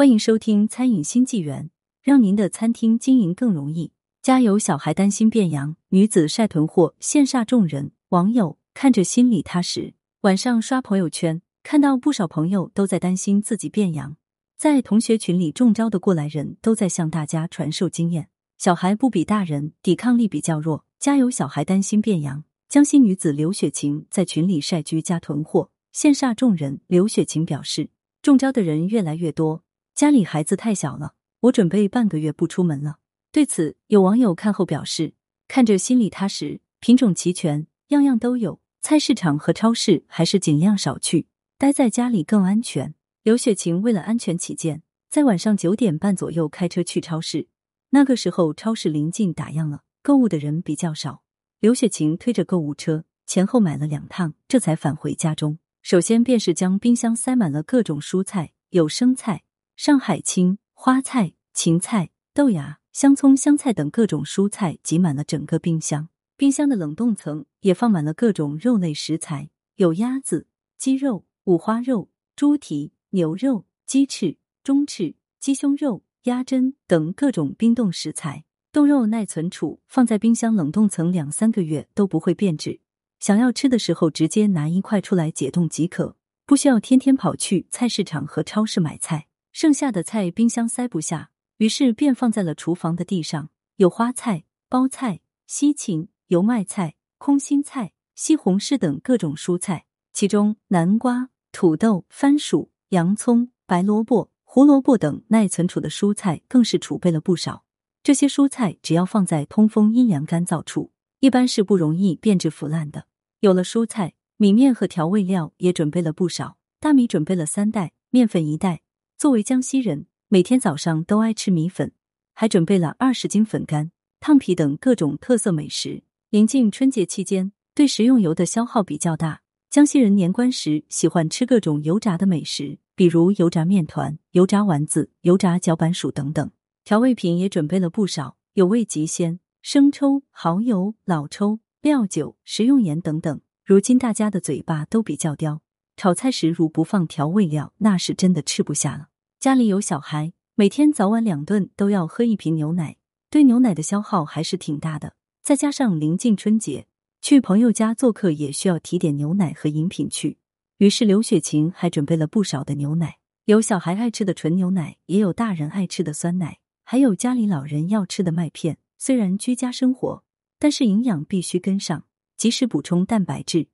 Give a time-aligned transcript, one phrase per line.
[0.00, 1.64] 欢迎收听《餐饮新纪元》，
[2.00, 3.92] 让您的餐厅经营更容易。
[4.22, 9.92] 家有小孩担心变阳，女子晒囤货羡煞众人，网友看着心里踏实。
[10.22, 14.16] 晚上刷朋友圈，看到不少朋友都在担心自己变阳，
[14.56, 18.30] 在同学群里中招的过来人都在向大家传授经验。
[18.56, 22.44] 小孩不比大人，抵抗力比较弱，家有小孩担心变阳。
[22.70, 26.80] 江西女子刘雪琴在群里晒居家囤货，羡煞众人。
[26.86, 27.90] 刘雪琴表示，
[28.22, 29.62] 中招的人越来越多。
[29.94, 32.98] 家里孩子太小了，我准备半个月不出门了。
[33.32, 35.14] 对此，有网友看后表示
[35.46, 38.60] ：“看着心里踏实，品种齐全，样样都有。
[38.80, 41.26] 菜市场和超市还是尽量少去，
[41.58, 47.48] 待在家里更安全。”刘雪晴为了安全起见，在晚上九点半左右开车去超市。
[47.90, 51.22] 那个时候，超市临近打烊了，购物的人比较少。
[51.60, 55.58] 刘雪晴推着购物车前后买了两趟，这才返回家中。
[55.82, 59.42] 首先便是将冰箱塞满了各种蔬菜，有生菜。
[59.82, 70.46] 上海青、花菜、芹菜、豆芽、香葱、香菜等各种蔬菜挤满了整个冰箱，冰箱的冷冻层也放满了各种肉类食材，有鸭子、
[70.76, 78.44] 鸡肉、五花肉、猪蹄、牛肉、鸡翅、中翅、鸡胸肉、鸭胗等各种冰冻食材。
[78.70, 82.80] 冻肉耐存储，放在冰箱冷冻层两三个月都不会变质。
[83.18, 89.28] 想要吃的时候，直接拿一块出来解冻即可，不需要天天跑去菜市场和超市买菜。
[89.52, 93.50] 剩下的菜冰箱塞不下，于是便放在了厨房的地上。
[93.76, 107.64] 有花菜、包菜、西芹、油麦菜、空心菜、西红柿等各种蔬菜，其中南瓜、土豆、番薯、洋葱、白萝卜、胡萝卜等耐存储的蔬菜更是储备了不少。
[108.02, 113.06] 这些蔬菜只要放在通风、阴凉、干燥处，一般是不容易变质腐烂的。
[113.40, 116.56] 有了蔬菜，米面和调味料也准备了不少。
[116.78, 118.82] 大米准备了三袋，面粉一袋。
[119.20, 121.92] 作为江西人，每天早上都爱吃米粉，
[122.32, 126.04] 还准备了二十斤粉干、烫皮等各种特色美食。
[126.30, 136.50] 临近春节期间，对食用油的消耗比较大，江西人年关时喜欢吃各种油炸的美食，比如油炸面团、油炸丸子、油炸脚板薯等等。
[136.84, 143.38] 调味品也准备了不少，有味极鲜、生抽、蚝油、老抽、料酒、食用盐等等。
[143.66, 145.60] 如今大家的嘴巴都比较刁，
[145.94, 149.08] 炒菜时如不放调味料，那是真的吃不下了。
[149.40, 152.98] 家里有小孩，每天早晚两顿都要喝一瓶牛奶，
[153.30, 155.14] 对牛奶的消耗还是挺大的。
[155.42, 156.86] 再加上临近春节，
[157.22, 160.36] 去朋友家做客也需要提点牛奶和饮品去。
[160.76, 168.76] 于是刘雪琴还准备了不少的牛奶，有小孩爱吃的纯牛奶，也有大人爱吃的酸奶，还有家里老人要吃的麦片。
[168.98, 170.22] 虽然居家生活，
[170.58, 172.04] 但是营养必须跟上，
[172.36, 173.68] 及时补充蛋白质，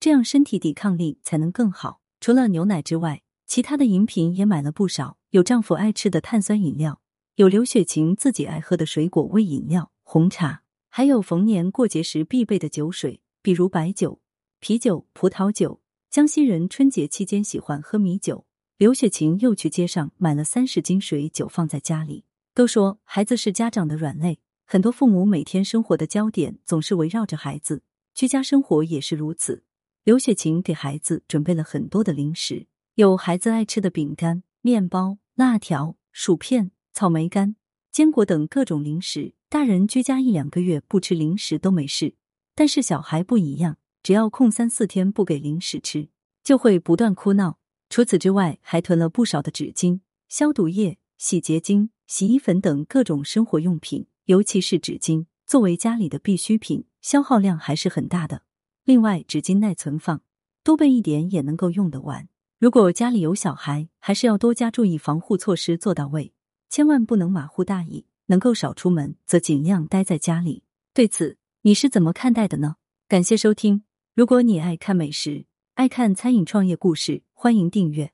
[0.00, 2.00] 这样身体抵抗力才能更好。
[2.22, 3.20] 除了牛奶之外，
[3.50, 7.00] 其他的饮品也买了不少，有丈夫爱吃的碳酸饮料，
[7.34, 14.20] 有刘雪琴自己爱喝的水果味饮料、红茶，还有逢年过节时必备的酒水，比如白酒、
[14.60, 15.80] 啤酒、葡萄酒。
[16.08, 18.46] 江西人春节期间喜欢喝米酒，
[18.78, 22.24] 刘雪琴又去街上买了三十斤水酒放在家里。
[22.54, 27.82] 都说孩子是家长的软肋，很多父母每天生活的焦点总是围绕着孩子，
[28.14, 29.64] 居家生活也是如此。
[30.04, 32.68] 刘雪琴给孩子准备了很多的零食。
[33.00, 37.56] 有孩子爱吃的饼干、面包、辣条、薯片、草莓干、
[37.90, 39.32] 坚果等各种零食。
[39.48, 42.14] 大人居家一两个月不吃零食都没事，
[42.54, 46.10] 但是小孩不一样，只要空三四天不给零食吃，
[46.44, 47.58] 就会不断哭闹。
[47.88, 54.08] 除此之外，还囤了不少的纸巾、消毒液、洗洁精、洗衣粉等各种生活用品。
[54.26, 58.42] 尤其是纸巾，作为家里的必需品，消耗量还是很大的。
[58.84, 60.20] 另外，纸巾耐存放，
[60.62, 62.28] 多备一点也能够用得完。
[62.60, 66.34] 如果家里有小孩，还是要多加注意防护措施做到位，
[66.68, 68.04] 千万不能马虎大意。
[68.26, 70.62] 能够少出门，则尽量待在家里。
[70.92, 72.76] 对此，你是怎么看待的呢？
[73.08, 73.84] 感谢收听。
[74.14, 78.12] 如果你爱看美食，爱看餐饮创业故事，欢迎订阅。